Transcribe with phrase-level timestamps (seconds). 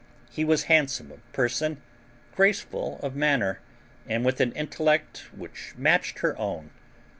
[0.31, 1.79] He was handsome of person,
[2.35, 3.59] graceful of manner,
[4.09, 6.71] and with an intellect which matched her own.